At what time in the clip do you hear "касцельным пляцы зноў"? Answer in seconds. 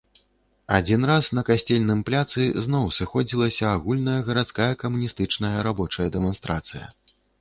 1.49-2.85